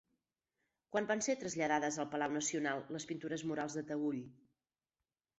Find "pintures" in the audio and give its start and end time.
3.11-3.43